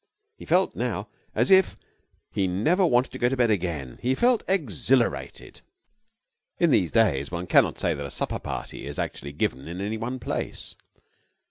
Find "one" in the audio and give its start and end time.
7.29-7.45, 9.97-10.17